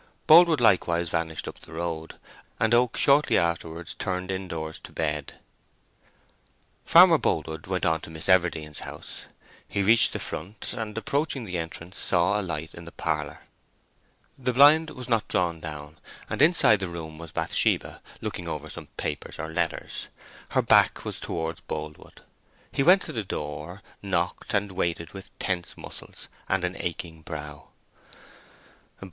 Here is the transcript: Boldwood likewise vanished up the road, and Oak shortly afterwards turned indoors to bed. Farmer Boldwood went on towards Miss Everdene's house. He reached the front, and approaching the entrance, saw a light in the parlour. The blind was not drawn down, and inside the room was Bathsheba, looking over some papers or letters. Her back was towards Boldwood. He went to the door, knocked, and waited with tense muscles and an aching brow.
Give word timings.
Boldwood 0.25 0.59
likewise 0.59 1.09
vanished 1.11 1.47
up 1.47 1.59
the 1.59 1.73
road, 1.73 2.15
and 2.59 2.73
Oak 2.73 2.97
shortly 2.97 3.37
afterwards 3.37 3.93
turned 3.93 4.31
indoors 4.31 4.79
to 4.79 4.91
bed. 4.91 5.35
Farmer 6.83 7.19
Boldwood 7.19 7.67
went 7.67 7.85
on 7.85 8.01
towards 8.01 8.13
Miss 8.15 8.27
Everdene's 8.27 8.79
house. 8.79 9.25
He 9.67 9.83
reached 9.83 10.11
the 10.11 10.17
front, 10.17 10.73
and 10.73 10.97
approaching 10.97 11.45
the 11.45 11.59
entrance, 11.59 11.99
saw 11.99 12.41
a 12.41 12.41
light 12.41 12.73
in 12.73 12.85
the 12.85 12.91
parlour. 12.91 13.41
The 14.39 14.53
blind 14.53 14.89
was 14.89 15.07
not 15.07 15.27
drawn 15.27 15.59
down, 15.59 15.99
and 16.27 16.41
inside 16.41 16.79
the 16.79 16.87
room 16.87 17.19
was 17.19 17.31
Bathsheba, 17.31 18.01
looking 18.21 18.47
over 18.47 18.71
some 18.71 18.87
papers 18.97 19.37
or 19.37 19.49
letters. 19.53 20.07
Her 20.49 20.63
back 20.63 21.05
was 21.05 21.19
towards 21.19 21.61
Boldwood. 21.61 22.21
He 22.71 22.81
went 22.81 23.03
to 23.03 23.13
the 23.13 23.23
door, 23.23 23.83
knocked, 24.01 24.55
and 24.55 24.71
waited 24.71 25.13
with 25.13 25.29
tense 25.37 25.77
muscles 25.77 26.27
and 26.49 26.63
an 26.63 26.75
aching 26.79 27.21
brow. 27.21 27.67